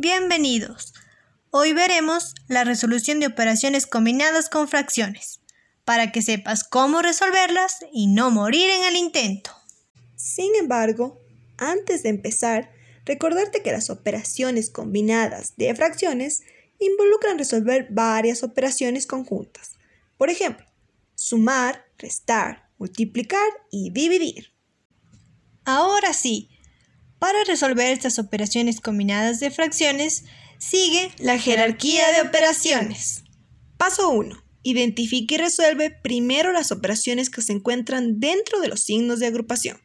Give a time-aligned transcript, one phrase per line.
[0.00, 0.94] Bienvenidos.
[1.50, 5.40] Hoy veremos la resolución de operaciones combinadas con fracciones,
[5.84, 9.50] para que sepas cómo resolverlas y no morir en el intento.
[10.14, 11.20] Sin embargo,
[11.56, 12.70] antes de empezar,
[13.06, 16.44] recordarte que las operaciones combinadas de fracciones
[16.78, 19.78] involucran resolver varias operaciones conjuntas.
[20.16, 20.64] Por ejemplo,
[21.16, 24.52] sumar, restar, multiplicar y dividir.
[25.64, 26.50] Ahora sí,
[27.18, 30.24] para resolver estas operaciones combinadas de fracciones,
[30.58, 33.24] sigue la jerarquía de operaciones.
[33.76, 34.44] Paso 1.
[34.62, 39.80] Identifica y resuelve primero las operaciones que se encuentran dentro de los signos de agrupación,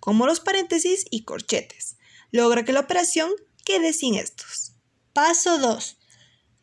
[0.00, 1.96] como los paréntesis y corchetes.
[2.30, 3.30] Logra que la operación
[3.64, 4.72] quede sin estos.
[5.12, 5.98] Paso 2.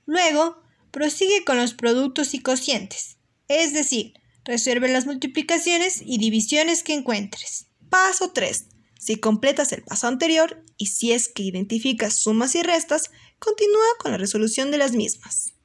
[0.06, 0.62] Luego,
[0.92, 3.17] prosigue con los productos y cocientes,
[3.48, 7.67] es decir, resuelve las multiplicaciones y divisiones que encuentres.
[7.90, 8.66] Paso 3.
[9.02, 13.09] Si completas el paso anterior y si es que identificas sumas y restas,
[13.40, 15.55] continúa con la resolución de las mismas.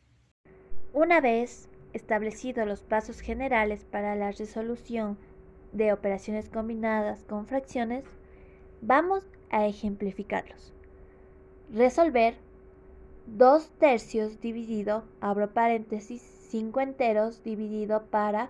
[0.94, 5.18] Una vez establecidos los pasos generales para la resolución
[5.74, 8.04] de operaciones combinadas con fracciones,
[8.80, 10.72] vamos a ejemplificarlos.
[11.74, 12.38] Resolver
[13.26, 18.48] 2 tercios dividido, abro paréntesis, 5 enteros dividido para,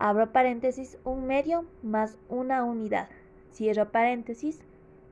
[0.00, 3.08] abro paréntesis, un medio más una unidad
[3.52, 4.60] cierro paréntesis,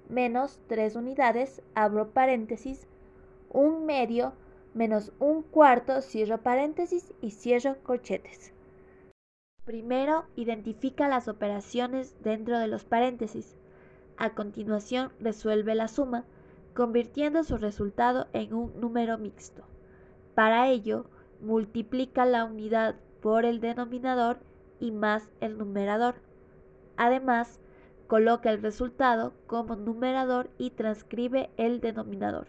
[0.08, 2.86] menos 3 unidades, abro paréntesis,
[3.50, 4.32] un medio
[4.76, 8.52] menos un cuarto, cierro paréntesis y cierro corchetes.
[9.64, 13.56] Primero, identifica las operaciones dentro de los paréntesis.
[14.18, 16.24] A continuación, resuelve la suma,
[16.74, 19.64] convirtiendo su resultado en un número mixto.
[20.34, 21.06] Para ello,
[21.40, 24.38] multiplica la unidad por el denominador
[24.78, 26.16] y más el numerador.
[26.98, 27.60] Además,
[28.06, 32.46] Coloca el resultado como numerador y transcribe el denominador.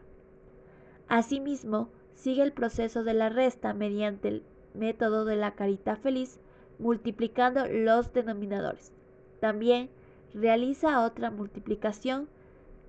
[1.08, 6.40] Asimismo, sigue el proceso de la resta mediante el método de la carita feliz,
[6.80, 8.94] multiplicando los denominadores.
[9.40, 9.90] También
[10.34, 12.28] realiza otra multiplicación,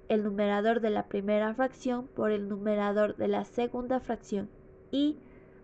[0.09, 4.49] el numerador de la primera fracción por el numerador de la segunda fracción
[4.91, 5.19] y,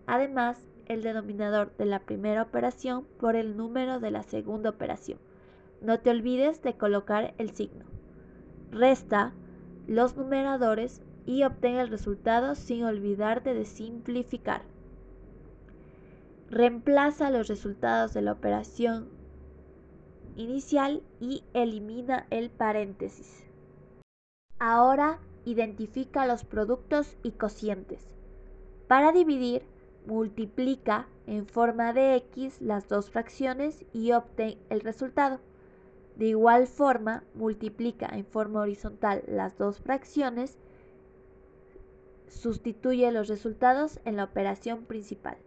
[0.05, 5.17] además, el denominador de la primera operación por el número de la segunda operación.
[5.81, 7.85] No te olvides de colocar el signo.
[8.71, 9.33] Resta
[9.87, 14.61] los numeradores y obtén el resultado sin olvidarte de simplificar.
[16.49, 19.09] Reemplaza los resultados de la operación
[20.35, 23.43] inicial y elimina el paréntesis.
[24.59, 28.07] Ahora identifica los productos y cocientes.
[28.87, 29.63] Para dividir,
[30.05, 35.39] multiplica en forma de X las dos fracciones y obtén el resultado.
[36.17, 40.57] De igual forma, multiplica en forma horizontal las dos fracciones,
[42.29, 45.37] sustituye los resultados en la operación principal.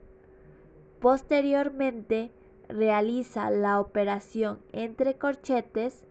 [1.01, 2.31] Posteriormente,
[2.69, 6.05] realiza la operación entre corchetes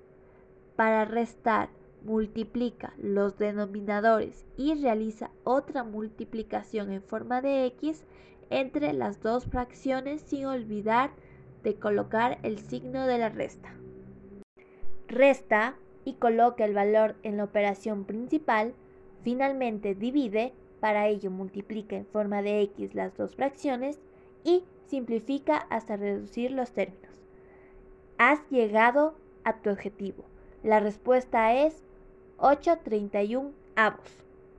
[0.76, 1.70] para restar,
[2.04, 8.04] multiplica los denominadores y realiza otra multiplicación en forma de X
[8.50, 11.12] entre las dos fracciones sin olvidar
[11.64, 13.74] de colocar el signo de la resta
[15.08, 15.76] resta
[16.06, 18.74] y coloca el valor en la operación principal,
[19.24, 24.00] finalmente divide, para ello multiplica en forma de x las dos fracciones
[24.44, 27.16] y simplifica hasta reducir los términos.
[28.18, 30.24] Has llegado a tu objetivo.
[30.64, 31.84] La respuesta es
[32.38, 34.27] 831 avos.